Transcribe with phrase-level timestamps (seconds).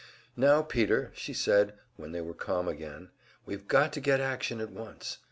[0.35, 3.11] "Now, Peter," she said, when they were calm again,
[3.45, 5.19] we've got to get action at once.